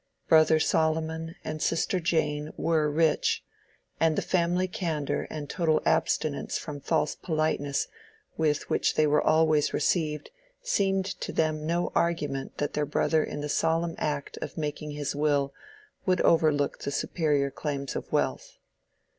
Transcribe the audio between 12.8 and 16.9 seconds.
brother in the solemn act of making his will would overlook the